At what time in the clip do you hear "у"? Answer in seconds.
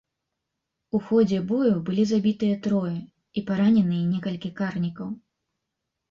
0.99-0.99